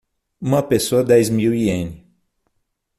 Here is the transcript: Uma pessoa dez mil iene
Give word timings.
Uma 0.41 0.63
pessoa 0.67 1.03
dez 1.03 1.29
mil 1.29 1.53
iene 1.53 2.03